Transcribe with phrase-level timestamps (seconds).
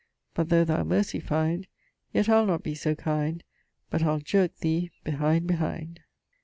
[0.33, 1.67] But though thou mercy find
[2.11, 3.43] Yet I'le not be so kind
[3.91, 5.99] But I'le jerke thee behind, behind.'